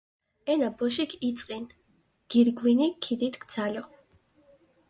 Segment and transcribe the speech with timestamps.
[0.51, 1.69] ენა ბოშიქ იწყინჷ,
[2.29, 3.83] გირგვინი ქიგიდგჷ ძალო.